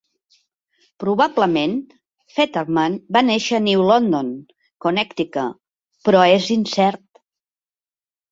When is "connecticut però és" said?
4.85-6.49